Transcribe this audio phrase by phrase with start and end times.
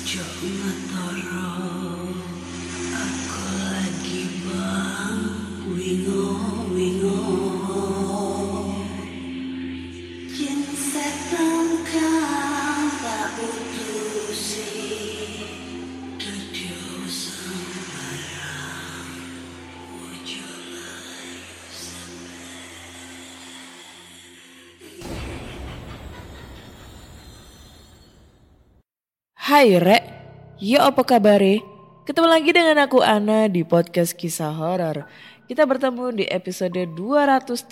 [0.00, 1.52] Jo ngetoro
[2.88, 5.20] Aku lagi bang
[5.68, 6.24] wingo
[6.72, 7.49] wingo
[29.60, 30.04] Hai Rek,
[30.56, 31.44] yo apa kabar?
[32.08, 35.04] Ketemu lagi dengan aku Ana di podcast kisah horor.
[35.44, 37.68] Kita bertemu di episode 237.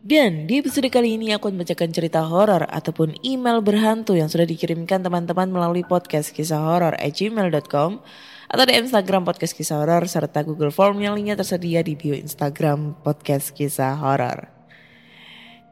[0.00, 4.48] Dan di episode kali ini aku akan membacakan cerita horor ataupun email berhantu yang sudah
[4.48, 8.00] dikirimkan teman-teman melalui podcast kisah horor at gmail.com
[8.48, 13.04] atau di Instagram podcast kisah horor serta Google Form yang linknya tersedia di bio Instagram
[13.04, 14.55] podcast kisah horor.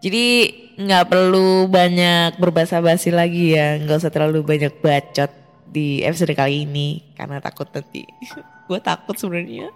[0.04, 5.32] Jadi nggak perlu banyak berbahasa basi lagi ya, nggak usah terlalu banyak bacot
[5.64, 8.04] di episode kali ini karena takut nanti.
[8.68, 9.72] gue takut sebenarnya.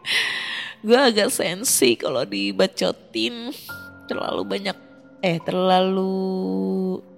[0.85, 3.57] Gue agak sensi kalau dibacotin
[4.05, 4.77] terlalu banyak
[5.25, 6.13] eh terlalu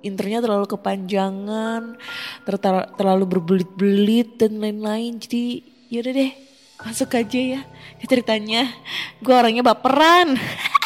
[0.07, 1.99] intronya terlalu kepanjangan,
[2.47, 5.19] tertar- terlalu berbelit-belit dan lain-lain.
[5.19, 6.33] Jadi yaudah deh
[6.79, 7.61] masuk aja ya
[8.07, 8.71] ceritanya.
[9.19, 10.39] Gue orangnya baperan.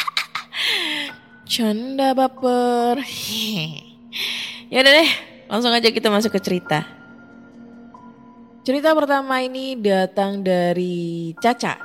[1.45, 3.05] Canda baper.
[4.73, 5.09] ya udah deh,
[5.45, 6.81] langsung aja kita masuk ke cerita.
[8.65, 11.77] Cerita pertama ini datang dari Caca.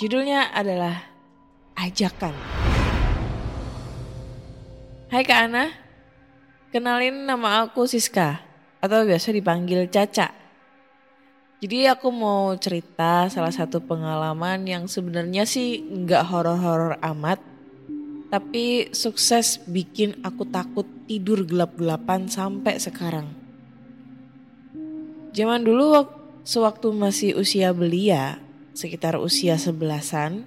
[0.00, 0.96] Judulnya adalah
[1.76, 2.32] Ajakan.
[5.12, 5.68] Hai Kak Ana,
[6.72, 8.40] kenalin nama aku Siska
[8.80, 10.32] atau biasa dipanggil Caca.
[11.60, 17.49] Jadi aku mau cerita salah satu pengalaman yang sebenarnya sih nggak horor-horor amat,
[18.30, 23.26] tapi sukses bikin aku takut tidur gelap-gelapan sampai sekarang.
[25.34, 28.38] Zaman dulu wak- sewaktu masih usia belia,
[28.74, 30.46] sekitar usia sebelasan,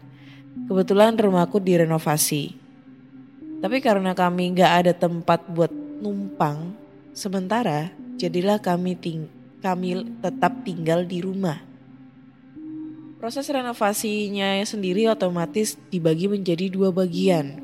[0.67, 2.55] kebetulan rumahku direnovasi.
[3.63, 5.71] Tapi karena kami nggak ada tempat buat
[6.03, 6.75] numpang,
[7.15, 9.27] sementara jadilah kami ting
[9.63, 11.63] kami tetap tinggal di rumah.
[13.23, 17.62] Proses renovasinya sendiri otomatis dibagi menjadi dua bagian.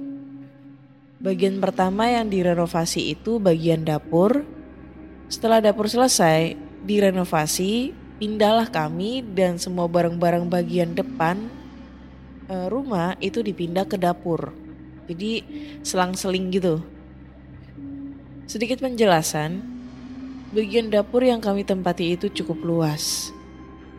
[1.19, 4.47] Bagian pertama yang direnovasi itu bagian dapur.
[5.27, 6.55] Setelah dapur selesai,
[6.87, 7.91] direnovasi,
[8.23, 11.51] pindahlah kami dan semua barang-barang bagian depan
[12.47, 14.55] eh, rumah itu dipindah ke dapur.
[15.11, 15.43] Jadi
[15.83, 16.79] selang-seling gitu.
[18.47, 19.59] Sedikit penjelasan,
[20.55, 23.35] bagian dapur yang kami tempati itu cukup luas.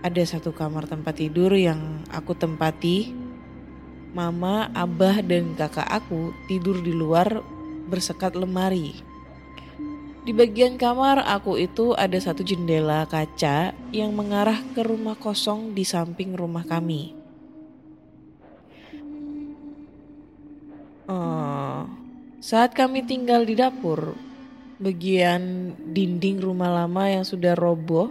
[0.00, 3.19] Ada satu kamar tempat tidur yang aku tempati
[4.10, 7.47] Mama, abah, dan kakak aku tidur di luar
[7.87, 8.98] bersekat lemari.
[10.26, 15.87] Di bagian kamar aku itu ada satu jendela kaca yang mengarah ke rumah kosong di
[15.87, 17.15] samping rumah kami.
[21.06, 21.86] Oh,
[22.42, 24.18] saat kami tinggal di dapur,
[24.83, 28.10] bagian dinding rumah lama yang sudah roboh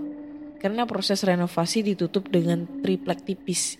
[0.63, 3.79] karena proses renovasi ditutup dengan triplek tipis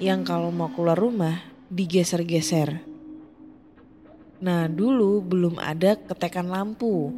[0.00, 2.80] yang kalau mau keluar rumah digeser-geser.
[4.40, 7.12] Nah dulu belum ada ketekan lampu,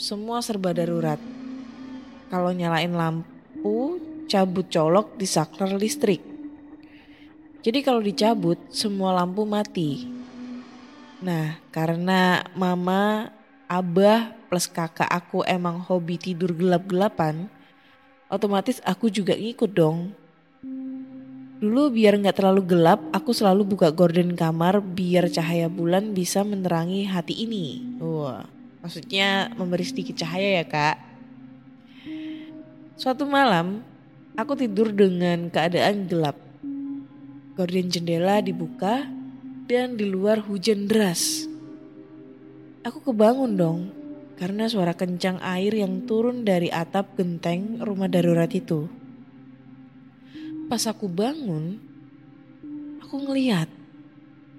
[0.00, 1.20] semua serba darurat.
[2.32, 6.24] Kalau nyalain lampu, cabut colok di saklar listrik.
[7.60, 10.08] Jadi kalau dicabut, semua lampu mati.
[11.20, 13.28] Nah karena mama,
[13.68, 17.52] abah plus kakak aku emang hobi tidur gelap-gelapan,
[18.32, 20.16] otomatis aku juga ngikut dong.
[21.58, 27.02] Dulu biar nggak terlalu gelap, aku selalu buka gorden kamar biar cahaya bulan bisa menerangi
[27.02, 27.98] hati ini.
[27.98, 28.46] Wah,
[28.78, 30.96] maksudnya memberi sedikit cahaya ya kak.
[32.94, 33.82] Suatu malam,
[34.38, 36.38] aku tidur dengan keadaan gelap.
[37.58, 39.10] Gorden jendela dibuka
[39.66, 41.50] dan di luar hujan deras.
[42.86, 43.80] Aku kebangun dong
[44.38, 48.86] karena suara kencang air yang turun dari atap genteng rumah darurat itu.
[50.68, 51.80] Pas aku bangun,
[53.00, 53.72] aku ngeliat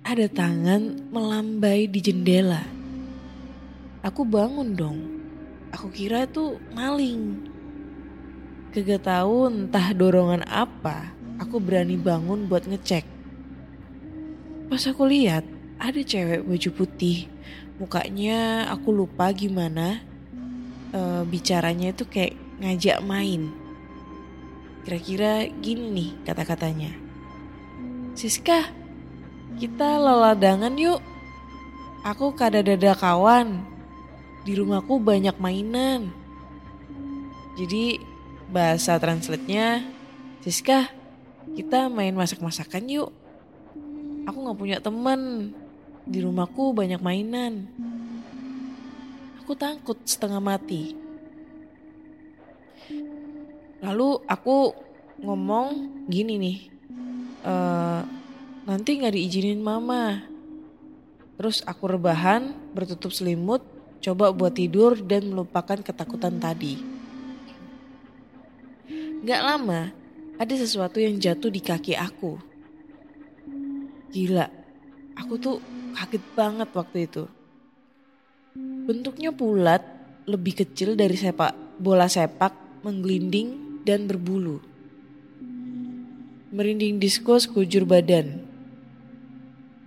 [0.02, 2.66] ada tangan melambai di jendela.
[4.02, 5.00] Aku bangun dong.
[5.70, 7.46] Aku kira itu maling.
[8.74, 13.06] Kagak tahu entah dorongan apa, aku berani bangun buat ngecek.
[14.66, 15.46] Pas aku lihat,
[15.78, 17.30] ada cewek baju putih.
[17.78, 20.02] Mukanya aku lupa gimana.
[20.90, 23.59] E, bicaranya itu kayak ngajak main.
[24.90, 26.90] Kira-kira gini nih kata-katanya.
[28.18, 28.74] Siska,
[29.62, 30.98] kita leladangan yuk.
[32.02, 33.62] Aku kada dada kawan.
[34.50, 36.10] Di rumahku banyak mainan.
[37.54, 38.02] Jadi
[38.50, 39.86] bahasa translate-nya,
[40.42, 40.90] Siska,
[41.54, 43.14] kita main masak-masakan yuk.
[44.26, 45.54] Aku gak punya temen.
[46.02, 47.70] Di rumahku banyak mainan.
[49.46, 51.09] Aku takut setengah mati.
[53.80, 54.76] Lalu aku
[55.24, 55.68] ngomong
[56.08, 56.58] gini nih,
[57.44, 57.54] e,
[58.68, 60.24] nanti nggak diizinin mama.
[61.40, 63.64] Terus aku rebahan, bertutup selimut,
[64.04, 66.84] coba buat tidur dan melupakan ketakutan tadi.
[69.24, 69.92] Gak lama,
[70.36, 72.40] ada sesuatu yang jatuh di kaki aku.
[74.12, 74.48] Gila,
[75.16, 75.64] aku tuh
[75.96, 77.24] kaget banget waktu itu.
[78.88, 79.80] Bentuknya bulat,
[80.28, 84.62] lebih kecil dari sepak bola sepak, menggelinding dan berbulu.
[86.54, 88.46] Merinding disko sekujur badan.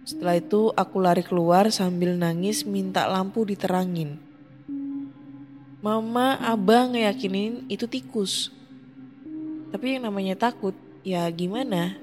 [0.02, 4.18] Setelah itu aku lari keluar sambil nangis minta lampu diterangin.
[5.78, 8.50] Mama, abah ngeyakinin itu tikus.
[9.70, 10.74] Tapi yang namanya takut,
[11.06, 11.94] ya gimana?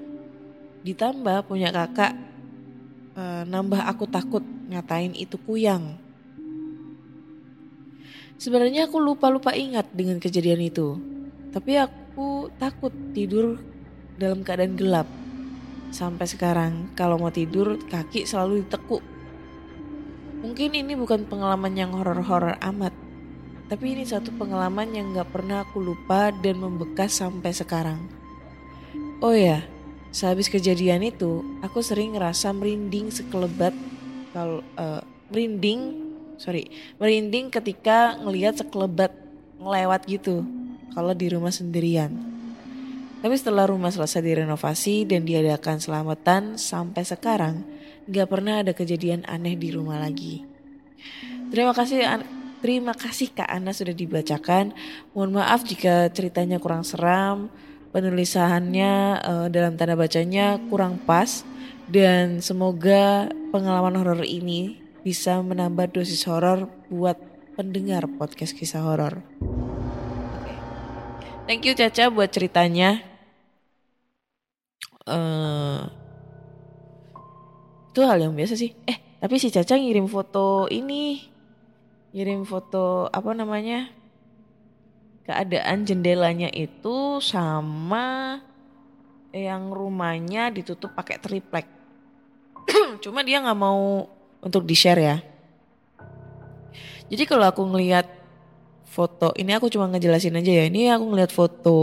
[0.80, 2.16] Ditambah punya kakak,
[3.16, 5.96] e, nambah aku takut ngatain itu kuyang.
[8.40, 11.09] Sebenarnya aku lupa-lupa ingat dengan kejadian itu.
[11.50, 13.58] Tapi aku takut tidur
[14.14, 15.10] dalam keadaan gelap.
[15.90, 19.02] Sampai sekarang kalau mau tidur kaki selalu ditekuk.
[20.46, 22.94] Mungkin ini bukan pengalaman yang horor-horor amat.
[23.66, 27.98] Tapi ini satu pengalaman yang gak pernah aku lupa dan membekas sampai sekarang.
[29.18, 29.66] Oh ya,
[30.14, 33.74] sehabis kejadian itu, aku sering ngerasa merinding sekelebat
[34.30, 35.98] kalau uh, merinding,
[36.38, 39.12] sorry, merinding ketika ngelihat sekelebat
[39.60, 40.42] ngelewat gitu
[40.94, 42.12] kalau di rumah sendirian.
[43.20, 47.54] Tapi setelah rumah selesai direnovasi dan diadakan selamatan sampai sekarang
[48.08, 50.40] gak pernah ada kejadian aneh di rumah lagi.
[51.52, 52.00] Terima kasih
[52.64, 54.72] terima kasih Kak Ana sudah dibacakan.
[55.12, 57.52] Mohon maaf jika ceritanya kurang seram,
[57.92, 61.42] penulisannya uh, dalam tanda bacanya kurang pas
[61.90, 67.18] dan semoga pengalaman horor ini bisa menambah dosis horor buat
[67.58, 69.20] pendengar podcast kisah horor.
[71.50, 73.02] Thank you Caca buat ceritanya.
[75.02, 75.82] Uh,
[77.90, 78.70] itu hal yang biasa sih.
[78.86, 81.26] Eh, tapi si Caca ngirim foto ini.
[82.14, 83.90] Ngirim foto apa namanya?
[85.26, 88.38] Keadaan jendelanya itu sama
[89.34, 91.66] yang rumahnya ditutup pakai triplek.
[93.02, 94.06] Cuma dia nggak mau
[94.38, 95.16] untuk di-share ya.
[97.10, 98.19] Jadi kalau aku ngelihat
[98.90, 99.30] foto.
[99.38, 100.64] Ini aku cuma ngejelasin aja ya.
[100.66, 101.78] Ini aku ngeliat foto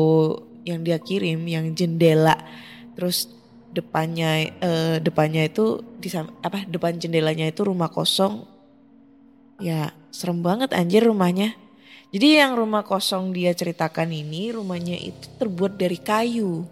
[0.67, 2.35] yang dia kirim yang jendela.
[2.99, 3.31] Terus
[3.71, 8.43] depannya eh, depannya itu di apa depan jendelanya itu rumah kosong.
[9.63, 11.55] Ya serem banget anjir rumahnya.
[12.11, 16.67] Jadi yang rumah kosong dia ceritakan ini rumahnya itu terbuat dari kayu.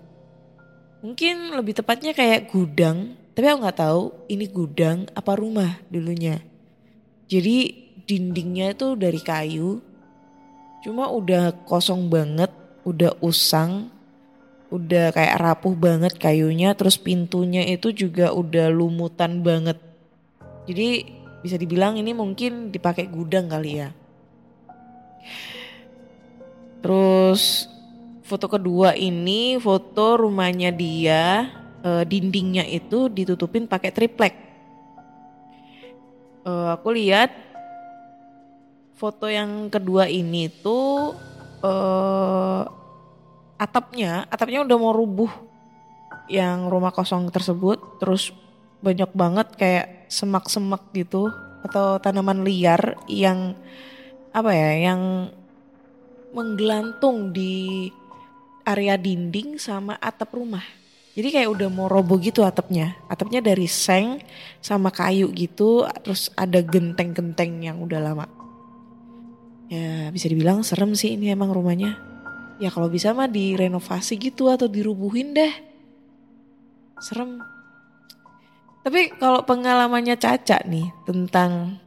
[0.99, 6.39] Mungkin lebih tepatnya kayak gudang tapi aku nggak tahu ini gudang apa rumah dulunya.
[7.27, 9.83] Jadi dindingnya itu dari kayu
[10.85, 12.53] Cuma udah kosong banget,
[12.85, 13.89] udah usang,
[14.69, 19.81] udah kayak rapuh banget kayunya, terus pintunya itu juga udah lumutan banget.
[20.69, 21.09] Jadi
[21.41, 23.89] bisa dibilang ini mungkin dipakai gudang kali ya.
[26.85, 27.65] Terus
[28.21, 31.49] foto kedua ini foto rumahnya dia,
[31.81, 34.37] e, dindingnya itu ditutupin pakai triplek.
[36.45, 37.44] E, aku lihat
[38.95, 41.15] foto yang kedua ini tuh
[41.61, 42.63] uh,
[43.59, 45.31] atapnya, atapnya udah mau rubuh.
[46.25, 48.33] yang rumah kosong tersebut terus
[48.81, 51.29] banyak banget kayak semak-semak gitu
[51.61, 53.53] atau tanaman liar yang
[54.33, 55.29] apa ya yang
[56.33, 57.87] menggelantung di
[58.65, 60.65] area dinding sama atap rumah.
[61.15, 62.97] Jadi kayak udah mau roboh gitu atapnya.
[63.07, 64.19] Atapnya dari seng
[64.59, 68.25] sama kayu gitu, terus ada genteng-genteng yang udah lama.
[69.65, 71.97] Ya bisa dibilang serem sih ini emang rumahnya.
[72.61, 75.53] Ya kalau bisa mah direnovasi gitu atau dirubuhin deh.
[77.01, 77.41] Serem.
[78.85, 81.81] Tapi kalau pengalamannya Caca nih tentang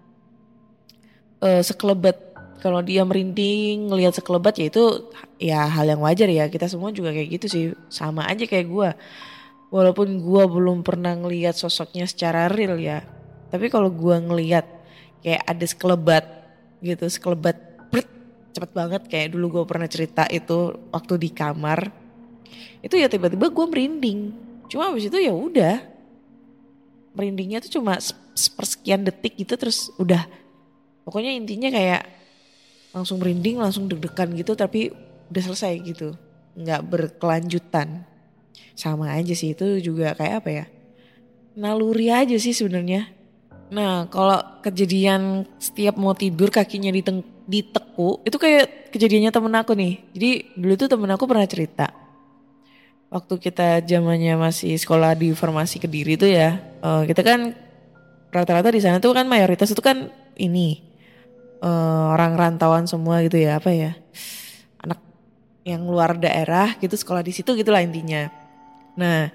[1.42, 4.84] uh, sekelebat kalau dia merinding ngelihat sekelebat ya itu
[5.38, 8.90] ya hal yang wajar ya kita semua juga kayak gitu sih sama aja kayak gue
[9.70, 13.06] walaupun gue belum pernah ngelihat sosoknya secara real ya
[13.48, 14.66] tapi kalau gue ngelihat
[15.22, 16.24] kayak ada sekelebat
[16.82, 17.67] gitu sekelebat
[18.58, 21.94] cepet banget kayak dulu gue pernah cerita itu waktu di kamar.
[22.82, 24.34] Itu ya tiba-tiba gue merinding.
[24.66, 25.78] Cuma abis itu ya udah.
[27.14, 28.02] Merindingnya tuh cuma
[28.34, 30.26] sepersekian detik gitu terus udah.
[31.06, 32.02] Pokoknya intinya kayak
[32.90, 34.90] langsung merinding langsung deg-degan gitu tapi
[35.30, 36.18] udah selesai gitu.
[36.58, 38.02] Nggak berkelanjutan.
[38.74, 40.64] Sama aja sih itu juga kayak apa ya?
[41.54, 43.06] Naluri aja sih sebenarnya.
[43.70, 50.04] Nah kalau kejadian setiap mau tidur kakinya diteng diteku itu kayak kejadiannya temen aku nih.
[50.12, 51.88] Jadi dulu tuh temen aku pernah cerita.
[53.08, 57.56] Waktu kita zamannya masih sekolah di formasi kediri tuh ya uh, kita kan
[58.28, 60.84] rata-rata di sana tuh kan mayoritas itu kan ini
[61.64, 63.96] uh, orang rantauan semua gitu ya apa ya
[64.84, 65.00] anak
[65.64, 68.28] yang luar daerah gitu sekolah di situ gitulah intinya.
[69.00, 69.32] Nah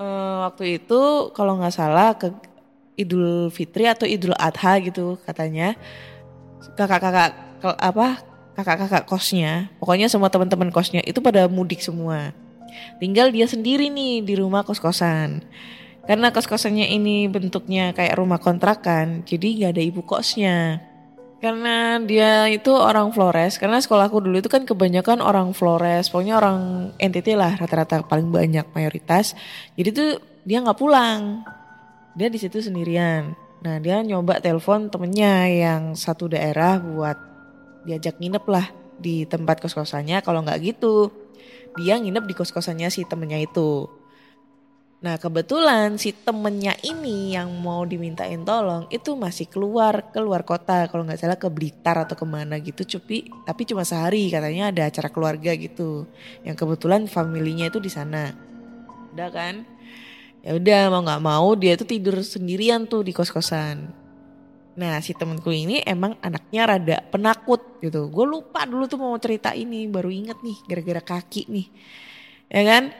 [0.00, 2.32] uh, waktu itu kalau nggak salah ke
[2.96, 5.76] Idul Fitri atau Idul Adha gitu katanya
[6.74, 7.32] kakak-kakak
[7.62, 8.20] apa
[8.58, 12.34] kakak-kakak kosnya pokoknya semua teman-teman kosnya itu pada mudik semua
[12.98, 15.46] tinggal dia sendiri nih di rumah kos-kosan
[16.04, 20.82] karena kos-kosannya ini bentuknya kayak rumah kontrakan jadi nggak ada ibu kosnya
[21.38, 26.90] karena dia itu orang Flores, karena sekolahku dulu itu kan kebanyakan orang Flores, pokoknya orang
[26.98, 29.38] NTT lah rata-rata paling banyak mayoritas.
[29.78, 30.10] Jadi tuh
[30.42, 31.46] dia nggak pulang,
[32.18, 33.38] dia di situ sendirian.
[33.58, 37.18] Nah dia nyoba telepon temennya yang satu daerah buat
[37.82, 38.66] diajak nginep lah
[38.98, 40.22] di tempat kos-kosannya.
[40.22, 41.10] Kalau nggak gitu,
[41.78, 43.90] dia nginep di kos-kosannya si temennya itu.
[44.98, 50.90] Nah kebetulan si temennya ini yang mau dimintain tolong itu masih keluar keluar kota.
[50.90, 53.30] Kalau nggak salah ke Blitar atau ke mana gitu cupi.
[53.46, 56.06] Tapi cuma sehari katanya ada acara keluarga gitu.
[56.42, 58.34] Yang kebetulan familinya itu di sana.
[59.14, 59.66] Udah kan
[60.42, 63.90] ya udah mau nggak mau dia itu tidur sendirian tuh di kos kosan
[64.78, 68.06] nah si temenku ini emang anaknya rada penakut gitu.
[68.14, 71.66] Gue lupa dulu tuh mau cerita ini baru inget nih gara-gara kaki nih.
[72.46, 72.94] Ya kan?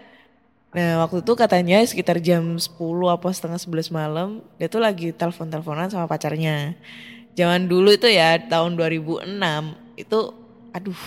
[0.74, 2.74] Nah waktu itu katanya sekitar jam 10
[3.06, 4.28] apa setengah 11 malam
[4.58, 6.74] dia tuh lagi telepon-teleponan sama pacarnya.
[7.38, 9.38] Zaman dulu itu ya tahun 2006
[10.02, 10.18] itu
[10.74, 11.00] aduh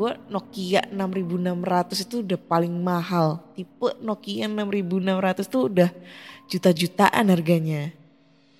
[0.00, 3.44] gue Nokia 6600 itu udah paling mahal.
[3.52, 5.90] Tipe Nokia 6600 tuh udah
[6.48, 7.92] juta-jutaan harganya.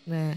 [0.04, 0.36] Nah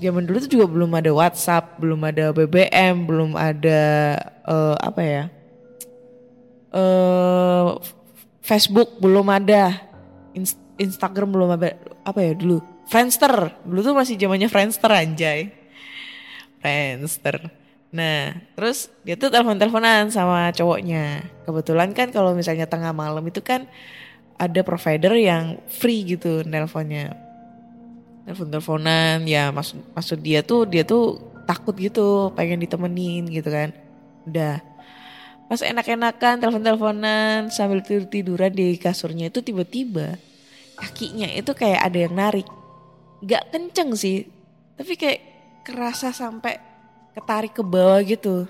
[0.00, 3.82] zaman dulu tuh juga belum ada WhatsApp, belum ada BBM, belum ada
[4.48, 5.24] uh, apa ya.
[6.72, 7.76] Uh,
[8.40, 9.76] Facebook belum ada,
[10.80, 12.64] Instagram belum ada, apa ya dulu?
[12.88, 15.52] Friendster, dulu tuh masih zamannya Friendster anjay.
[16.58, 17.61] Friendster.
[17.92, 21.28] Nah, terus dia tuh telepon-teleponan sama cowoknya.
[21.44, 23.68] Kebetulan kan kalau misalnya tengah malam itu kan
[24.40, 27.12] ada provider yang free gitu nelponnya.
[28.24, 33.76] Telepon-teleponan, ya maksud maksud dia tuh dia tuh takut gitu, pengen ditemenin gitu kan.
[34.24, 34.64] Udah
[35.52, 40.16] pas enak-enakan telepon-teleponan sambil tidur-tiduran di kasurnya itu tiba-tiba
[40.80, 42.48] kakinya itu kayak ada yang narik.
[43.20, 44.32] Gak kenceng sih,
[44.80, 45.20] tapi kayak
[45.62, 46.71] kerasa sampai
[47.12, 48.48] ketarik ke bawah gitu.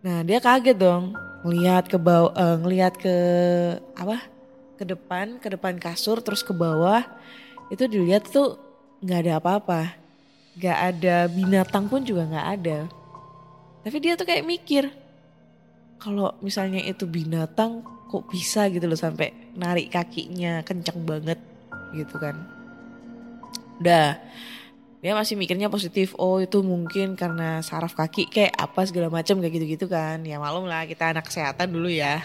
[0.00, 1.12] Nah dia kaget dong
[1.44, 3.16] ngelihat ke bawah, uh, ngelihat ke
[3.96, 4.24] apa?
[4.80, 7.04] Ke depan, ke depan kasur terus ke bawah.
[7.68, 8.56] Itu dilihat tuh
[9.04, 9.80] nggak ada apa-apa,
[10.56, 12.78] nggak ada binatang pun juga nggak ada.
[13.80, 14.84] Tapi dia tuh kayak mikir,
[15.96, 21.38] kalau misalnya itu binatang kok bisa gitu loh sampai narik kakinya kencang banget
[21.96, 22.36] gitu kan.
[23.80, 24.20] Udah
[25.00, 29.56] dia masih mikirnya positif oh itu mungkin karena saraf kaki kayak apa segala macam kayak
[29.56, 30.20] gitu-gitu kan.
[30.28, 32.20] Ya malum lah kita anak kesehatan dulu ya.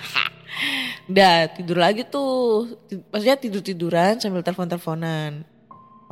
[1.10, 2.68] Udah tidur lagi tuh.
[3.16, 5.48] Maksudnya tidur-tiduran sambil telepon-teleponan.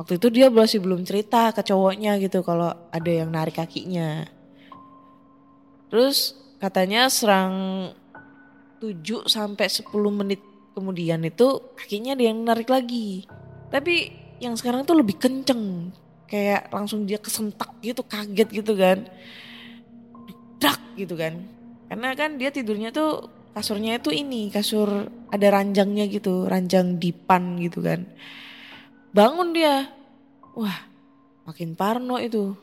[0.00, 4.24] Waktu itu dia masih belum cerita ke cowoknya gitu kalau ada yang narik kakinya.
[5.92, 7.54] Terus katanya serang
[8.80, 10.40] 7 sampai 10 menit
[10.72, 13.28] kemudian itu kakinya dia yang narik lagi.
[13.68, 15.94] Tapi yang sekarang tuh lebih kenceng.
[16.24, 18.98] Kayak langsung dia kesentak gitu, kaget gitu kan.
[20.58, 21.44] Dak gitu kan.
[21.90, 27.84] Karena kan dia tidurnya tuh kasurnya itu ini, kasur ada ranjangnya gitu, ranjang dipan gitu
[27.84, 28.08] kan.
[29.14, 29.86] Bangun dia.
[30.58, 30.90] Wah,
[31.46, 32.56] makin parno itu.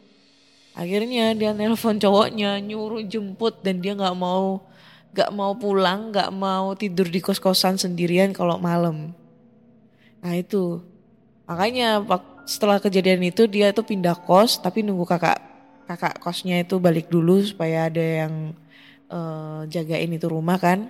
[0.71, 4.63] Akhirnya dia nelpon cowoknya nyuruh jemput dan dia nggak mau
[5.11, 9.11] nggak mau pulang, nggak mau tidur di kos-kosan sendirian kalau malam.
[10.23, 10.79] Nah itu
[11.43, 11.99] makanya
[12.45, 15.39] setelah kejadian itu dia itu pindah kos tapi nunggu kakak
[15.85, 18.55] kakak kosnya itu balik dulu supaya ada yang
[19.11, 20.87] uh, jagain itu rumah kan.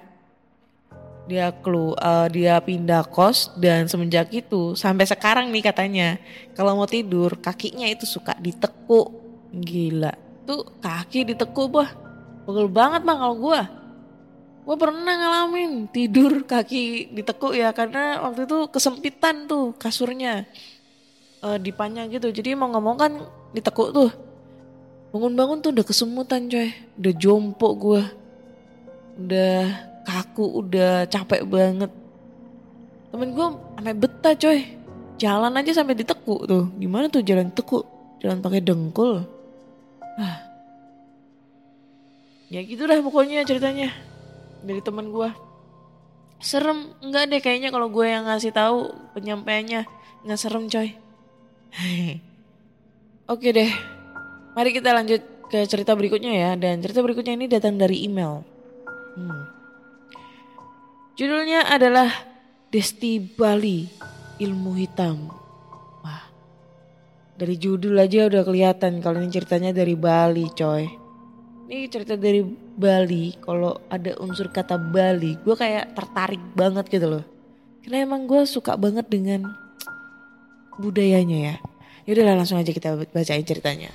[1.30, 6.10] Dia kelu uh, dia pindah kos dan semenjak itu sampai sekarang nih katanya
[6.58, 10.16] kalau mau tidur kakinya itu suka ditekuk Gila.
[10.48, 11.92] Tuh kaki ditekuk bah.
[12.48, 13.62] Pegel banget bang kalau gue.
[14.62, 20.48] Gue pernah ngalamin tidur kaki ditekuk ya karena waktu itu kesempitan tuh kasurnya.
[21.42, 22.30] E, dipanjang gitu.
[22.30, 23.12] Jadi mau ngomong kan
[23.52, 24.10] ditekuk tuh.
[25.12, 26.70] Bangun-bangun tuh udah kesemutan coy.
[27.02, 28.02] Udah jompo gue.
[29.20, 29.58] Udah
[30.06, 31.92] kaku, udah capek banget.
[33.12, 34.60] Temen gue sampai betah coy.
[35.20, 36.70] Jalan aja sampai ditekuk tuh.
[36.80, 37.84] Gimana tuh jalan tekuk?
[38.22, 39.26] Jalan pakai dengkul.
[40.18, 40.46] Ah.
[42.52, 43.90] Ya gitu dah pokoknya ceritanya
[44.62, 45.30] dari teman gue.
[46.42, 49.86] Serem enggak deh kayaknya kalau gue yang ngasih tahu penyampaiannya
[50.26, 50.98] nggak serem coy.
[53.34, 53.72] Oke deh,
[54.56, 56.52] mari kita lanjut ke cerita berikutnya ya.
[56.60, 58.44] Dan cerita berikutnya ini datang dari email.
[59.16, 59.44] Hmm.
[61.16, 62.10] Judulnya adalah
[62.72, 63.88] Desti Bali
[64.40, 65.42] Ilmu Hitam.
[67.42, 70.86] Dari judul aja udah kelihatan kalau ini ceritanya dari Bali coy.
[71.66, 72.46] Ini cerita dari
[72.78, 77.26] Bali, kalau ada unsur kata Bali, gue kayak tertarik banget gitu loh.
[77.82, 79.58] Karena emang gue suka banget dengan
[80.80, 81.56] budayanya ya.
[82.06, 83.92] Yaudah langsung aja kita bacain ceritanya.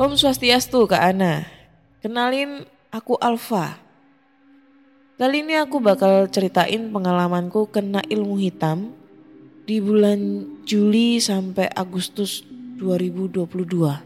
[0.00, 1.44] Om Swastiastu Kak Ana.
[2.00, 3.76] Kenalin aku Alfa.
[5.20, 8.96] Kali ini aku bakal ceritain pengalamanku kena ilmu hitam
[9.68, 12.40] di bulan Juli sampai Agustus
[12.80, 14.00] 2022.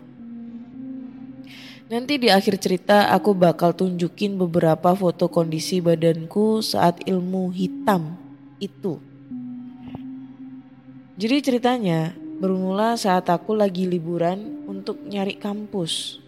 [1.94, 8.18] Nanti di akhir cerita aku bakal tunjukin beberapa foto kondisi badanku saat ilmu hitam
[8.58, 8.98] itu.
[11.24, 16.20] Jadi ceritanya bermula saat aku lagi liburan untuk nyari kampus.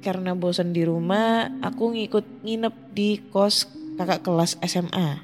[0.00, 3.68] Karena bosan di rumah, aku ngikut nginep di kos
[4.00, 5.20] kakak kelas SMA.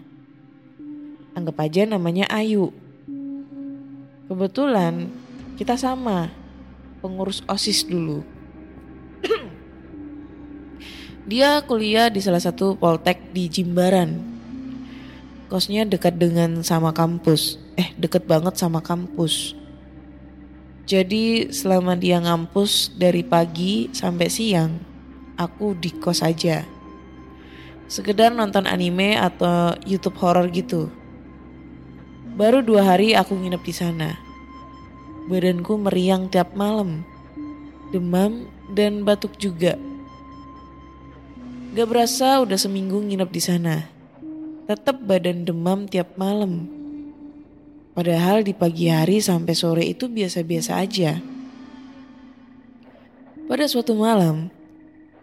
[1.33, 2.69] Anggap aja namanya Ayu.
[4.29, 5.09] Kebetulan
[5.57, 6.29] kita sama
[7.01, 8.21] pengurus OSIS dulu.
[11.33, 14.34] Dia kuliah di salah satu poltek di Jimbaran.
[15.55, 17.63] Kosnya dekat dengan sama kampus.
[17.79, 19.55] Eh, dekat banget sama kampus.
[20.83, 24.83] Jadi selama dia ngampus dari pagi sampai siang,
[25.39, 26.67] aku di kos aja.
[27.87, 30.91] Sekedar nonton anime atau YouTube horror gitu.
[32.35, 34.11] Baru dua hari aku nginep di sana.
[35.31, 37.07] Badanku meriang tiap malam,
[37.95, 39.79] demam dan batuk juga.
[41.79, 43.94] Gak berasa udah seminggu nginep di sana.
[44.65, 46.65] Tetap badan demam tiap malam.
[47.93, 51.21] Padahal di pagi hari sampai sore itu biasa-biasa aja.
[53.45, 54.49] Pada suatu malam,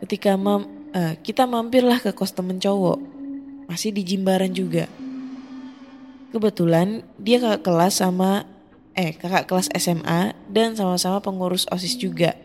[0.06, 3.02] ketika mam, uh, kita mampirlah ke kos temen cowok,
[3.66, 4.86] masih di Jimbaran juga.
[6.30, 8.46] Kebetulan dia kakak kelas sama
[8.94, 12.38] eh kakak kelas SMA dan sama-sama pengurus OSIS juga.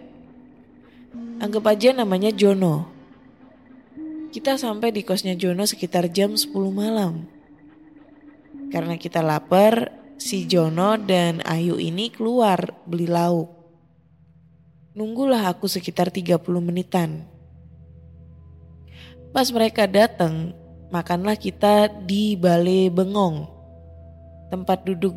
[1.44, 2.95] Anggap aja namanya Jono.
[4.37, 7.25] Kita sampai di kosnya Jono sekitar jam 10 malam.
[8.68, 9.88] Karena kita lapar,
[10.20, 13.49] si Jono dan Ayu ini keluar beli lauk.
[14.92, 17.25] Nunggulah aku sekitar 30 menitan.
[19.33, 20.53] Pas mereka datang,
[20.92, 23.49] makanlah kita di Balai Bengong
[24.53, 25.16] tempat duduk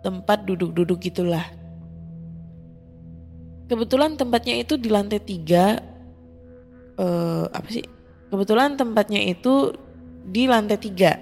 [0.00, 1.52] tempat duduk-duduk gitulah.
[3.68, 5.84] Kebetulan tempatnya itu di lantai tiga,
[6.96, 7.93] uh, apa sih?
[8.34, 9.70] Kebetulan tempatnya itu
[10.26, 11.14] di lantai tiga.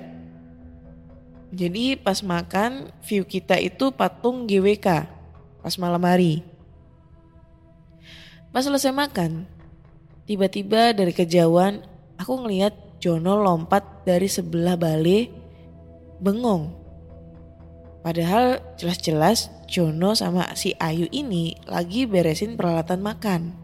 [1.52, 4.88] Jadi pas makan view kita itu patung GWK
[5.60, 6.40] pas malam hari.
[8.48, 9.44] Pas selesai makan,
[10.24, 11.84] tiba-tiba dari kejauhan
[12.16, 15.28] aku ngelihat Jono lompat dari sebelah balai
[16.16, 16.80] bengong
[18.02, 23.61] Padahal jelas-jelas Jono sama si Ayu ini lagi beresin peralatan makan.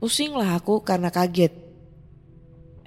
[0.00, 1.52] Pusing lah aku karena kaget.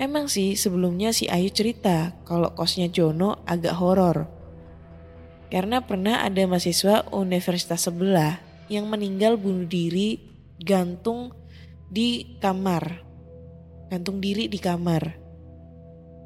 [0.02, 4.26] Emang sih sebelumnya si Ayu cerita kalau kosnya Jono agak horor.
[5.54, 10.18] Karena pernah ada mahasiswa universitas sebelah yang meninggal bunuh diri
[10.58, 11.30] gantung
[11.86, 13.06] di kamar.
[13.94, 15.14] Gantung diri di kamar.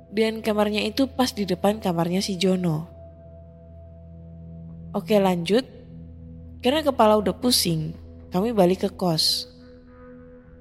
[0.08, 2.88] Dan kamarnya itu pas di depan kamarnya si Jono.
[4.96, 5.68] Oke lanjut.
[6.64, 7.92] Karena kepala udah pusing,
[8.32, 9.57] kami balik ke kos.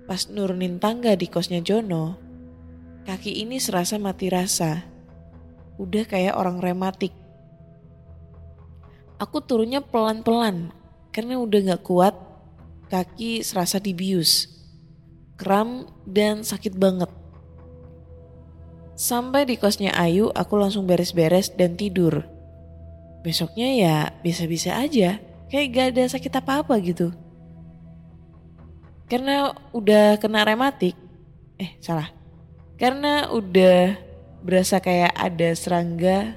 [0.07, 2.15] Pas nurunin tangga di kosnya Jono,
[3.11, 4.87] kaki ini serasa mati rasa.
[5.83, 7.11] Udah kayak orang rematik.
[9.19, 10.71] Aku turunnya pelan-pelan
[11.11, 12.15] karena udah gak kuat,
[12.87, 14.47] kaki serasa dibius.
[15.35, 17.11] Kram dan sakit banget.
[18.95, 22.25] Sampai di kosnya Ayu, aku langsung beres-beres dan tidur.
[23.27, 25.19] Besoknya ya bisa-bisa aja,
[25.51, 27.11] kayak gak ada sakit apa-apa gitu.
[29.07, 30.99] Karena udah kena rematik,
[31.63, 32.11] eh salah.
[32.75, 33.95] Karena udah
[34.43, 36.35] berasa kayak ada serangga,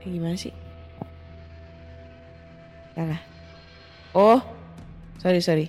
[0.00, 0.56] eh, gimana sih?
[2.96, 3.20] Salah.
[4.16, 4.40] Oh,
[5.20, 5.68] sorry sorry.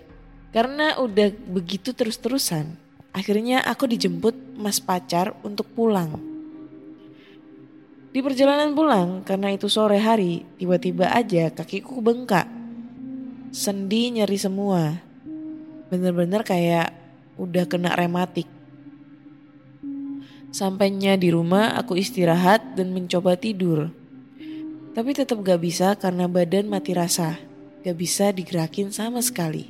[0.55, 2.79] Karena udah begitu terus-terusan,
[3.11, 6.15] akhirnya aku dijemput mas pacar untuk pulang.
[8.15, 12.47] Di perjalanan pulang, karena itu sore hari, tiba-tiba aja kakiku bengkak.
[13.51, 15.06] Sendi nyeri semua.
[15.87, 16.91] Bener-bener kayak
[17.39, 18.49] udah kena rematik.
[20.51, 23.93] Sampainya di rumah aku istirahat dan mencoba tidur.
[24.97, 27.37] Tapi tetap gak bisa karena badan mati rasa.
[27.85, 29.69] Gak bisa digerakin sama sekali.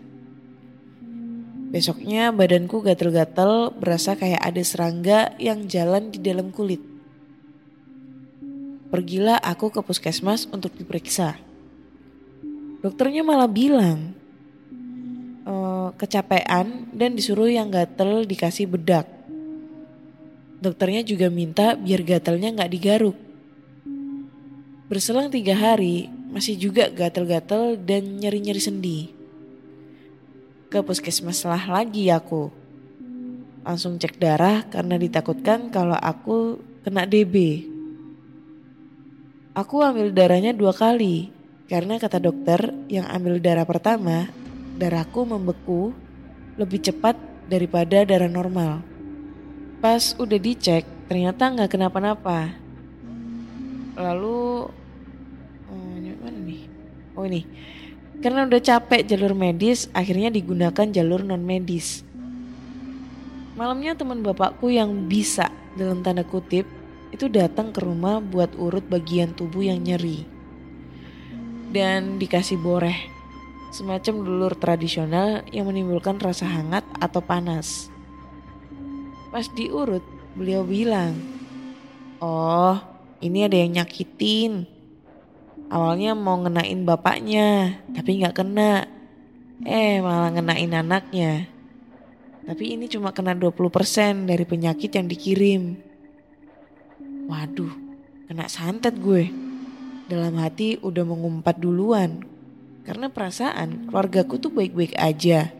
[1.67, 6.79] Besoknya badanku gatel-gatel berasa kayak ada serangga yang jalan di dalam kulit.
[8.87, 11.35] Pergilah aku ke puskesmas untuk diperiksa.
[12.79, 14.15] Dokternya malah bilang
[15.97, 19.09] kecapean dan disuruh yang gatel dikasih bedak.
[20.57, 23.17] Dokternya juga minta biar gatelnya nggak digaruk.
[24.87, 28.99] Berselang tiga hari, masih juga gatel-gatel dan nyeri-nyeri sendi.
[30.71, 32.49] Ke puskesmas lah lagi aku.
[33.67, 37.67] Langsung cek darah karena ditakutkan kalau aku kena DB.
[39.51, 41.35] Aku ambil darahnya dua kali
[41.67, 44.31] karena kata dokter yang ambil darah pertama,
[44.77, 45.91] darahku membeku
[46.55, 47.17] lebih cepat
[47.49, 48.85] daripada darah normal.
[49.81, 52.53] Pas udah dicek, ternyata nggak kenapa-napa.
[53.97, 54.69] Lalu,
[55.69, 56.61] oh, ini mana nih?
[57.17, 57.41] Oh ini,
[58.21, 62.05] karena udah capek jalur medis, akhirnya digunakan jalur non medis.
[63.57, 66.69] Malamnya teman bapakku yang bisa dalam tanda kutip
[67.09, 70.25] itu datang ke rumah buat urut bagian tubuh yang nyeri.
[71.73, 73.16] Dan dikasih boreh,
[73.77, 77.93] semacam dulur tradisional yang menimbulkan rasa hangat atau panas.
[79.29, 80.01] Pas diurut,
[80.33, 81.13] beliau bilang,
[82.17, 82.73] Oh,
[83.21, 84.65] ini ada yang nyakitin.
[85.69, 88.89] Awalnya mau ngenain bapaknya, tapi nggak kena.
[89.61, 91.45] Eh, malah ngenain anaknya.
[92.49, 95.77] Tapi ini cuma kena 20% dari penyakit yang dikirim.
[97.29, 97.73] Waduh,
[98.25, 99.29] kena santet gue.
[100.07, 102.36] Dalam hati udah mengumpat duluan.
[102.87, 105.51] Karena perasaan keluargaku tuh baik-baik aja.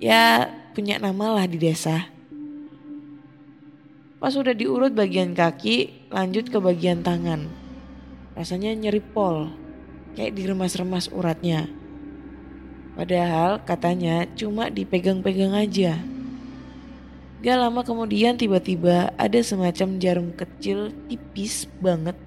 [0.00, 2.08] Ya punya nama lah di desa.
[4.16, 7.52] Pas udah diurut bagian kaki, lanjut ke bagian tangan.
[8.32, 9.52] Rasanya nyeri pol,
[10.16, 11.68] kayak diremas-remas uratnya.
[12.96, 16.00] Padahal katanya cuma dipegang-pegang aja.
[17.38, 22.18] Gak lama kemudian tiba-tiba ada semacam jarum kecil tipis banget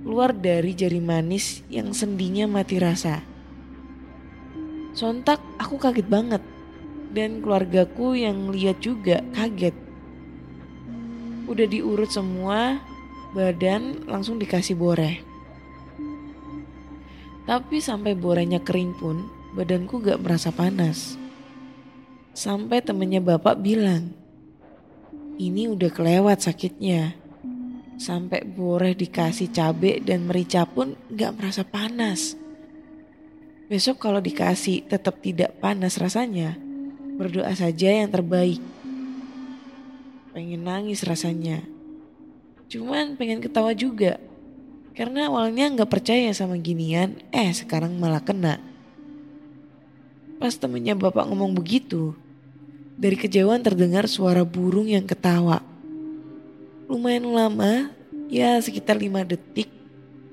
[0.00, 3.20] keluar dari jari manis yang sendinya mati rasa.
[4.98, 6.42] Sontak aku kaget banget
[7.14, 9.70] dan keluargaku yang lihat juga kaget.
[11.46, 12.82] Udah diurut semua,
[13.30, 15.22] badan langsung dikasih boreh.
[17.46, 19.22] Tapi sampai borenya kering pun
[19.54, 21.14] badanku gak merasa panas.
[22.34, 24.10] Sampai temennya bapak bilang,
[25.38, 27.14] ini udah kelewat sakitnya.
[28.02, 32.47] Sampai boreh dikasih cabe dan merica pun gak merasa panas.
[33.68, 36.56] Besok kalau dikasih tetap tidak panas rasanya,
[37.20, 38.64] berdoa saja yang terbaik.
[40.32, 41.60] Pengen nangis rasanya.
[42.72, 44.16] Cuman pengen ketawa juga.
[44.96, 48.56] Karena awalnya gak percaya sama ginian, eh sekarang malah kena.
[50.40, 52.16] Pas temennya bapak ngomong begitu,
[52.96, 55.60] dari kejauhan terdengar suara burung yang ketawa.
[56.88, 57.92] Lumayan lama,
[58.32, 59.68] ya sekitar lima detik,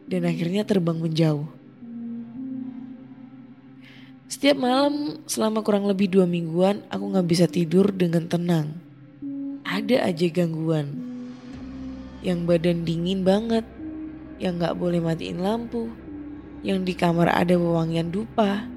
[0.08, 1.55] dan akhirnya terbang menjauh.
[4.36, 8.67] Setiap malam selama kurang lebih dua mingguan aku gak bisa tidur dengan tenang.
[9.63, 10.91] ada aja gangguan.
[12.19, 13.63] Yang badan dingin banget,
[14.36, 15.88] yang gak boleh matiin lampu,
[16.67, 18.67] yang di kamar ada wewangian dupa.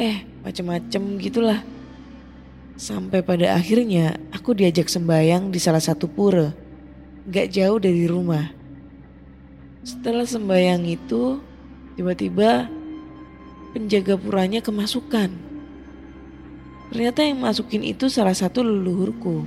[0.00, 1.60] Eh, macem-macem gitulah.
[2.80, 6.56] Sampai pada akhirnya aku diajak sembayang di salah satu pura,
[7.28, 8.48] gak jauh dari rumah.
[9.84, 11.36] Setelah sembayang itu,
[12.00, 12.72] tiba-tiba
[13.76, 15.28] penjaga puranya kemasukan.
[16.88, 19.44] Ternyata yang masukin itu salah satu leluhurku.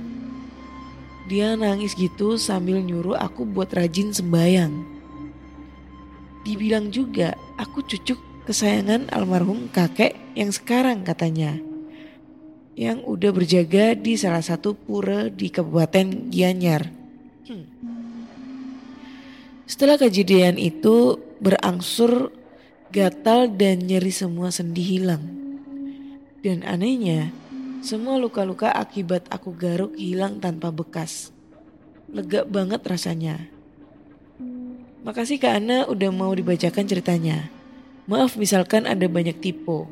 [1.26, 4.70] Dia nangis gitu sambil nyuruh aku buat rajin sembayang.
[6.46, 11.58] Dibilang juga aku cucuk kesayangan almarhum kakek yang sekarang katanya.
[12.78, 16.86] Yang udah berjaga di salah satu pura di Kabupaten Gianyar.
[17.50, 17.66] Hmm.
[19.66, 22.39] Setelah kejadian itu berangsur
[22.90, 25.22] gatal dan nyeri semua sendi hilang.
[26.42, 27.30] Dan anehnya,
[27.86, 31.30] semua luka-luka akibat aku garuk hilang tanpa bekas.
[32.10, 33.46] Lega banget rasanya.
[35.06, 37.48] Makasih Kak Ana udah mau dibacakan ceritanya.
[38.10, 39.86] Maaf misalkan ada banyak tipe.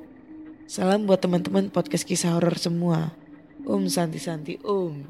[0.69, 3.15] Salam buat teman-teman podcast kisah horor semua.
[3.63, 5.07] Om Santi Santi Om.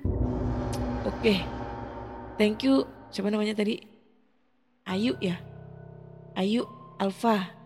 [1.09, 1.41] Oke.
[2.37, 2.85] Thank you.
[3.11, 3.81] Siapa namanya tadi?
[4.87, 5.41] Ayu ya?
[6.39, 6.63] Ayu
[7.01, 7.58] Alfa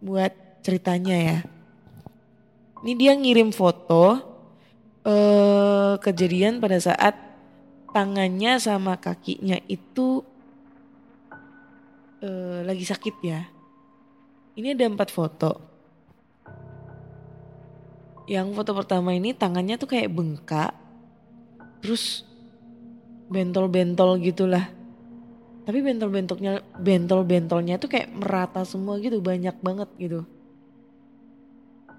[0.00, 0.32] buat
[0.64, 1.38] ceritanya ya.
[2.80, 4.16] Ini dia ngirim foto
[5.04, 7.12] eh, kejadian pada saat
[7.92, 10.24] tangannya sama kakinya itu
[12.24, 13.44] eh, lagi sakit ya.
[14.56, 15.52] Ini ada empat foto.
[18.30, 20.70] Yang foto pertama ini tangannya tuh kayak bengkak,
[21.82, 22.22] terus
[23.26, 24.70] bentol-bentol gitulah
[25.70, 30.26] tapi bentol-bentolnya bentol-bentolnya tuh kayak merata semua gitu banyak banget gitu.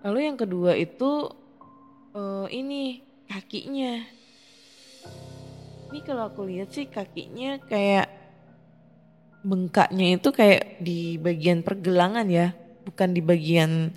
[0.03, 1.31] Lalu yang kedua itu
[2.11, 2.99] uh, ini
[3.31, 4.03] kakinya.
[5.87, 8.11] Ini kalau aku lihat sih kakinya kayak
[9.39, 12.51] bengkaknya itu kayak di bagian pergelangan ya
[12.83, 13.95] bukan di bagian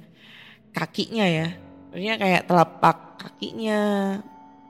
[0.71, 1.51] kakinya ya.
[1.91, 3.81] Maksudnya kayak telapak kakinya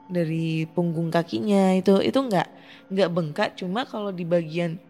[0.09, 2.49] dari punggung kakinya itu itu enggak
[2.89, 4.81] enggak bengkak cuma kalau di bagian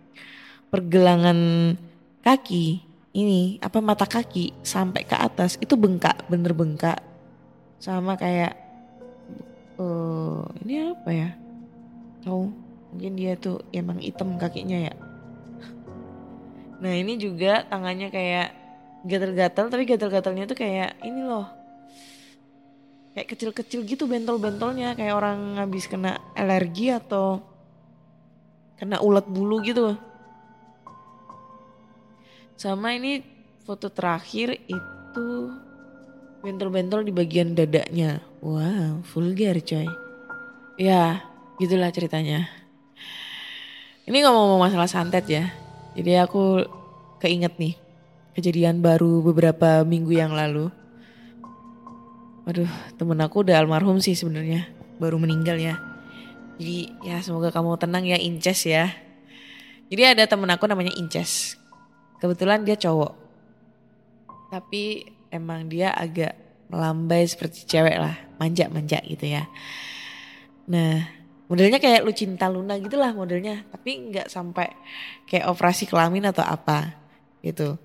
[0.75, 1.71] pergelangan
[2.19, 2.83] kaki
[3.15, 6.99] ini apa mata kaki sampai ke atas itu bengkak bener bengkak.
[7.79, 8.59] Sama kayak
[9.79, 11.29] uh, ini apa ya?
[12.27, 12.43] Tahu?
[12.91, 14.93] Mungkin dia tuh emang hitam kakinya ya.
[16.83, 18.51] Nah ini juga tangannya kayak
[19.07, 21.47] gatal-gatal tapi gatal-gatalnya tuh kayak ini loh.
[23.15, 24.91] Kayak kecil-kecil gitu bentol-bentolnya.
[24.99, 27.39] Kayak orang habis kena alergi atau
[28.75, 29.95] kena ulat bulu gitu
[32.55, 33.19] sama ini
[33.67, 35.27] foto terakhir itu
[36.39, 38.23] bentol-bentol di bagian dadanya.
[38.39, 39.87] Wow, vulgar coy.
[40.77, 41.23] Ya,
[41.59, 42.47] gitulah ceritanya.
[44.05, 45.49] Ini ngomong-ngomong masalah santet ya.
[45.97, 46.61] Jadi aku
[47.17, 47.73] keinget nih
[48.35, 50.69] kejadian baru beberapa minggu yang lalu.
[52.45, 52.69] Waduh,
[53.01, 54.69] temen aku udah almarhum sih sebenarnya,
[55.01, 55.81] baru meninggal ya.
[56.61, 58.93] Jadi ya semoga kamu tenang ya Inces ya.
[59.89, 61.57] Jadi ada temen aku namanya Inces.
[62.25, 63.13] Kebetulan dia cowok.
[64.49, 66.33] Tapi emang dia agak
[66.73, 68.17] melambai seperti cewek lah.
[68.41, 69.45] Manja-manja gitu ya.
[70.65, 71.05] Nah
[71.45, 73.61] modelnya kayak lu cinta Luna gitu lah modelnya.
[73.69, 74.73] Tapi nggak sampai
[75.29, 76.97] kayak operasi kelamin atau apa
[77.45, 77.77] gitu.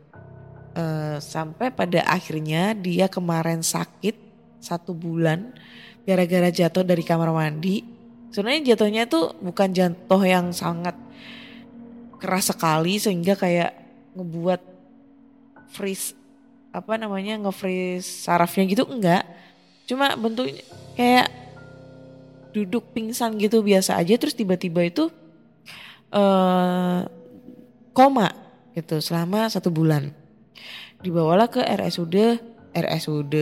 [0.72, 4.16] Uh, sampai pada akhirnya dia kemarin sakit
[4.56, 5.52] satu bulan
[6.08, 7.84] gara-gara jatuh dari kamar mandi.
[8.32, 10.96] Sebenarnya jatuhnya tuh bukan jatuh yang sangat
[12.16, 13.79] keras sekali sehingga kayak
[14.14, 14.60] ngebuat
[15.70, 16.18] freeze
[16.70, 19.26] apa namanya nge-freeze sarafnya gitu enggak.
[19.86, 20.62] Cuma bentuknya
[20.94, 21.28] kayak
[22.50, 25.10] duduk pingsan gitu biasa aja terus tiba-tiba itu
[26.14, 27.06] uh,
[27.94, 28.34] koma
[28.74, 30.14] gitu selama satu bulan.
[31.00, 32.38] Dibawalah ke RSUD,
[32.76, 33.34] RSUD,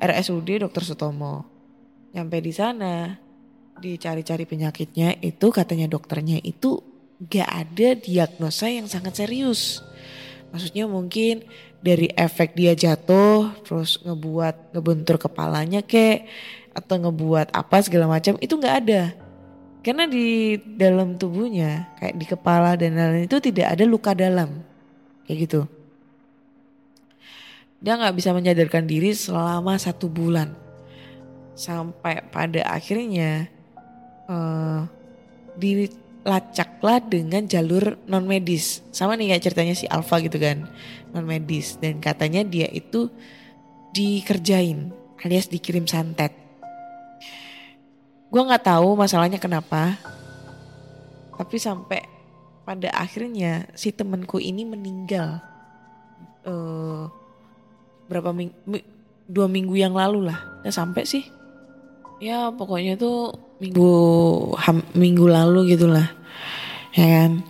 [0.00, 0.82] RSUD Dr.
[0.82, 1.44] Sutomo.
[2.14, 3.18] Nyampe di sana
[3.78, 6.78] dicari-cari penyakitnya itu katanya dokternya itu
[7.26, 9.82] gak ada diagnosa yang sangat serius
[10.54, 11.42] Maksudnya mungkin
[11.82, 16.30] dari efek dia jatuh terus ngebuat ngebentur kepalanya kek
[16.70, 19.02] atau ngebuat apa segala macam itu nggak ada.
[19.82, 24.62] Karena di dalam tubuhnya kayak di kepala dan lain-lain itu tidak ada luka dalam.
[25.26, 25.60] Kayak gitu.
[27.82, 30.54] Dia nggak bisa menyadarkan diri selama satu bulan.
[31.58, 33.50] Sampai pada akhirnya
[34.30, 34.86] uh,
[35.58, 35.90] di
[36.24, 38.80] lacaklah dengan jalur non medis.
[38.90, 40.66] Sama nih kayak ceritanya si Alfa gitu kan,
[41.12, 43.12] non medis dan katanya dia itu
[43.94, 44.90] dikerjain
[45.24, 46.34] alias dikirim santet.
[48.34, 49.94] gue nggak tahu masalahnya kenapa
[51.38, 52.02] tapi sampai
[52.66, 55.38] pada akhirnya si temanku ini meninggal
[56.42, 57.06] eh
[58.10, 58.58] berapa minggu
[59.30, 61.22] dua minggu yang lalu lah ya sampai sih
[62.18, 63.92] ya pokoknya tuh minggu
[64.58, 66.08] ham, minggu lalu gitulah
[66.94, 67.42] ya kan?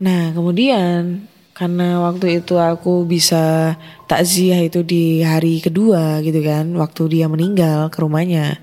[0.00, 3.76] Nah kemudian karena waktu itu aku bisa
[4.08, 8.56] takziah itu di hari kedua gitu kan waktu dia meninggal ke rumahnya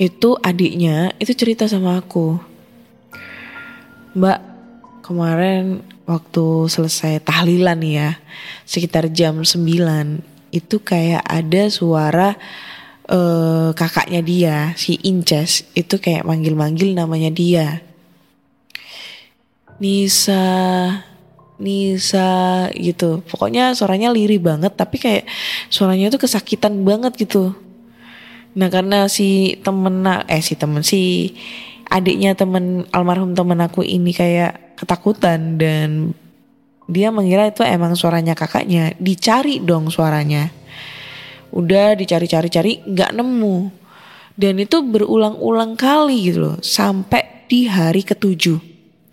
[0.00, 2.40] itu adiknya itu cerita sama aku.
[4.16, 4.40] Mbak
[5.04, 8.16] kemarin waktu selesai tahlilan ya
[8.64, 12.40] sekitar jam 9 itu kayak ada suara
[13.10, 17.82] uh, kakaknya dia si Inces itu kayak manggil-manggil namanya dia.
[19.76, 20.44] Nisa
[21.56, 23.24] Nisa gitu.
[23.24, 25.24] Pokoknya suaranya lirih banget tapi kayak
[25.72, 27.52] suaranya tuh kesakitan banget gitu.
[28.56, 31.32] Nah karena si temen eh si temen si
[31.86, 36.12] adiknya temen almarhum temen aku ini kayak ketakutan dan
[36.86, 38.92] dia mengira itu emang suaranya kakaknya.
[39.00, 40.65] Dicari dong suaranya
[41.56, 43.56] udah dicari-cari-cari nggak nemu.
[44.36, 48.60] Dan itu berulang-ulang kali gitu loh sampai di hari ketujuh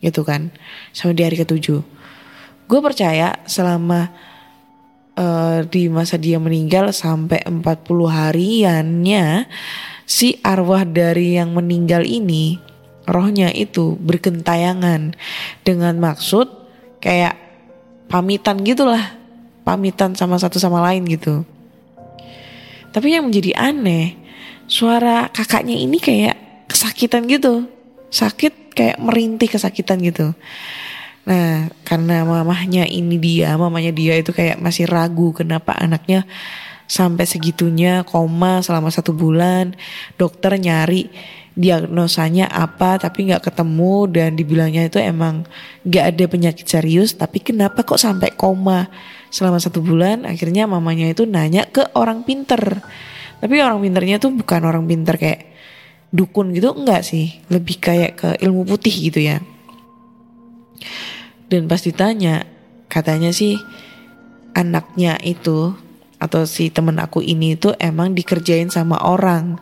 [0.03, 0.51] gitu kan.
[0.91, 1.79] Sampai di hari ketujuh.
[2.67, 4.11] Gue percaya selama
[5.15, 7.63] uh, di masa dia meninggal sampai 40
[8.11, 9.47] hariannya
[10.03, 12.59] si arwah dari yang meninggal ini
[13.07, 15.15] rohnya itu bergentayangan.
[15.63, 16.51] Dengan maksud
[16.99, 17.39] kayak
[18.11, 19.15] pamitan gitulah
[19.63, 21.47] pamitan sama satu sama lain gitu
[22.93, 24.15] tapi yang menjadi aneh
[24.69, 27.65] suara kakaknya ini kayak kesakitan gitu.
[28.13, 30.37] Sakit kayak merintih kesakitan gitu.
[31.23, 36.27] Nah, karena mamahnya ini dia, mamanya dia itu kayak masih ragu kenapa anaknya
[36.83, 39.73] sampai segitunya koma selama satu bulan.
[40.19, 41.09] Dokter nyari
[41.57, 44.05] diagnosanya apa tapi nggak ketemu.
[44.11, 45.47] Dan dibilangnya itu emang
[45.87, 48.91] nggak ada penyakit serius tapi kenapa kok sampai koma
[49.33, 52.85] selama satu bulan akhirnya mamanya itu nanya ke orang pinter
[53.41, 55.49] tapi orang pinternya tuh bukan orang pinter kayak
[56.13, 59.41] dukun gitu enggak sih lebih kayak ke ilmu putih gitu ya
[61.53, 62.49] dan pas ditanya,
[62.89, 63.61] katanya sih
[64.57, 65.77] anaknya itu
[66.17, 69.61] atau si temen aku ini itu emang dikerjain sama orang.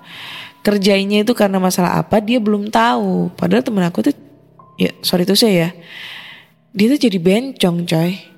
[0.64, 3.36] Kerjainnya itu karena masalah apa dia belum tahu.
[3.36, 4.16] Padahal temen aku tuh
[4.80, 5.70] ya sorry tuh saya ya.
[6.72, 8.31] Dia tuh jadi bencong coy.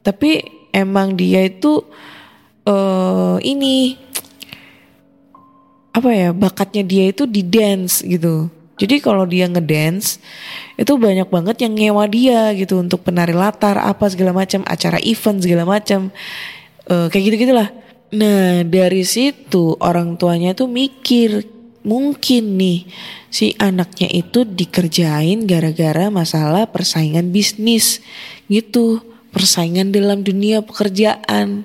[0.00, 1.84] Tapi emang dia itu
[2.66, 3.96] uh, ini
[5.90, 8.46] apa ya bakatnya dia itu di dance gitu
[8.80, 10.16] jadi kalau dia ngedance
[10.80, 15.44] itu banyak banget yang nyewa dia gitu untuk penari latar apa segala macam, acara event
[15.44, 16.08] segala macam.
[16.88, 17.68] Uh, kayak gitu-gitulah.
[18.16, 21.44] Nah, dari situ orang tuanya tuh mikir
[21.84, 22.88] mungkin nih
[23.28, 28.00] si anaknya itu dikerjain gara-gara masalah persaingan bisnis
[28.48, 31.64] gitu, persaingan dalam dunia pekerjaan.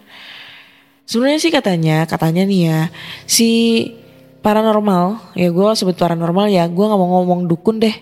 [1.05, 2.81] Sebenarnya sih katanya, katanya nih ya,
[3.29, 3.49] si
[4.45, 7.97] paranormal ya gue sebut paranormal ya gue nggak mau ngomong dukun deh.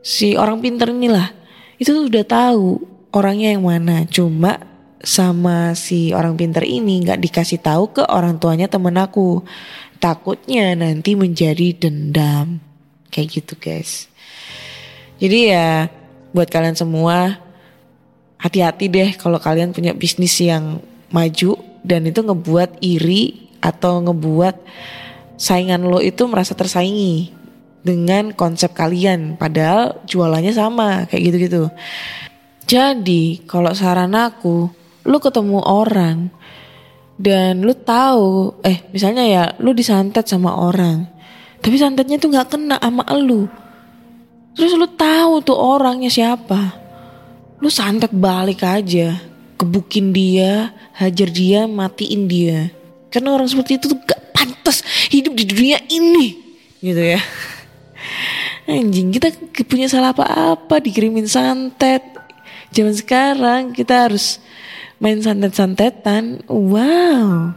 [0.00, 1.28] Si orang pinter inilah
[1.76, 2.80] itu tuh udah tahu
[3.12, 4.08] orangnya yang mana.
[4.08, 4.56] Cuma
[5.04, 9.44] sama si orang pinter ini nggak dikasih tahu ke orang tuanya temen aku.
[10.00, 12.58] Takutnya nanti menjadi dendam.
[13.12, 14.08] Kayak gitu guys.
[15.20, 15.92] Jadi ya
[16.32, 17.36] buat kalian semua
[18.42, 20.82] hati-hati deh kalau kalian punya bisnis yang
[21.14, 21.54] maju
[21.86, 24.58] dan itu ngebuat iri atau ngebuat
[25.38, 27.30] saingan lo itu merasa tersaingi
[27.82, 31.64] dengan konsep kalian padahal jualannya sama kayak gitu-gitu.
[32.66, 34.70] Jadi kalau saran aku,
[35.06, 36.30] lu ketemu orang
[37.18, 41.06] dan lu tahu, eh misalnya ya lu disantet sama orang,
[41.58, 43.50] tapi santetnya tuh nggak kena sama lu.
[44.54, 46.81] Terus lu tahu tuh orangnya siapa,
[47.62, 49.22] lu santet balik aja,
[49.54, 52.74] kebukin dia, hajar dia, matiin dia.
[53.06, 54.82] Karena orang seperti itu tuh gak pantas
[55.14, 56.42] hidup di dunia ini.
[56.82, 57.22] Gitu ya.
[58.66, 59.30] Anjing kita
[59.70, 62.02] punya salah apa-apa dikirimin santet.
[62.74, 64.42] Zaman sekarang kita harus
[64.98, 66.42] main santet-santetan.
[66.50, 67.54] Wow.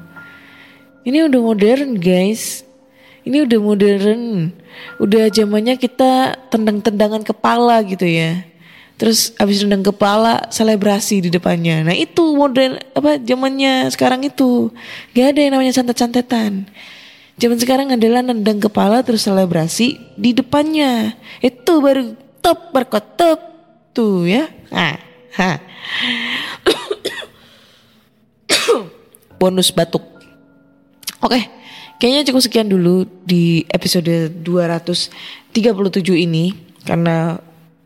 [1.01, 2.61] Ini udah modern guys.
[3.25, 4.53] Ini udah modern.
[5.01, 8.53] Udah zamannya kita tendang-tendangan kepala gitu ya
[8.95, 11.83] terus abis rendang kepala selebrasi di depannya.
[11.83, 14.71] Nah itu model apa zamannya sekarang itu.
[15.11, 16.67] Gak ada yang namanya santet-santetan.
[17.35, 21.19] Zaman sekarang adalah nendang kepala terus selebrasi di depannya.
[21.43, 23.39] Itu baru top berkotop
[23.91, 24.47] tuh ya.
[24.71, 24.89] Ha,
[25.35, 25.51] ha.
[29.39, 30.03] bonus batuk.
[31.19, 31.55] Oke
[31.95, 35.15] Kayaknya cukup sekian dulu di episode 237
[36.11, 36.51] ini.
[36.83, 37.39] Karena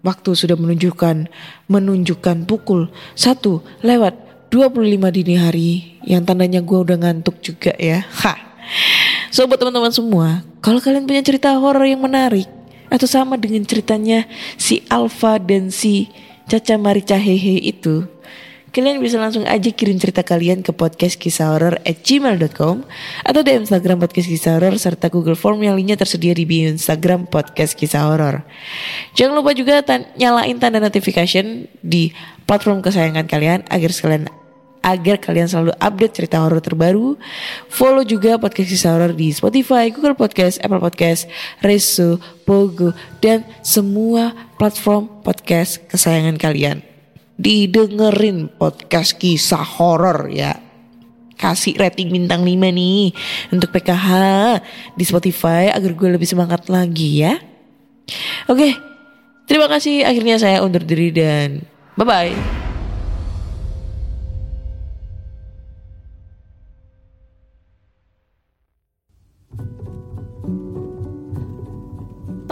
[0.06, 1.28] waktu sudah menunjukkan
[1.68, 3.40] menunjukkan pukul 1
[3.84, 4.14] lewat
[4.50, 5.70] 25 dini hari
[6.08, 8.02] yang tandanya gue udah ngantuk juga ya.
[8.26, 8.34] Ha.
[9.30, 12.50] So buat teman-teman semua, kalau kalian punya cerita horor yang menarik
[12.90, 14.26] atau sama dengan ceritanya
[14.58, 16.10] si Alfa dan si
[16.50, 18.10] Caca Marica Hehe itu,
[18.70, 22.86] Kalian bisa langsung aja kirim cerita kalian ke podcast kisah horror at gmail.com
[23.26, 27.26] atau di Instagram podcast kisah horror serta Google Form yang lainnya tersedia di bio Instagram
[27.26, 28.46] podcast kisah horror.
[29.18, 32.14] Jangan lupa juga tan nyalain tanda notification di
[32.46, 34.30] platform kesayangan kalian agar sekalian
[34.86, 37.18] agar kalian selalu update cerita horor terbaru.
[37.74, 41.26] Follow juga podcast kisah horor di Spotify, Google Podcast, Apple Podcast,
[41.66, 46.89] Reso, Pogo, dan semua platform podcast kesayangan kalian
[47.40, 50.60] didengerin podcast kisah horor ya.
[51.40, 53.16] Kasih rating bintang 5 nih
[53.56, 54.08] untuk PKH
[55.00, 57.40] di Spotify agar gue lebih semangat lagi ya.
[58.52, 58.76] Oke,
[59.48, 61.64] terima kasih akhirnya saya undur diri dan
[61.96, 62.59] bye-bye.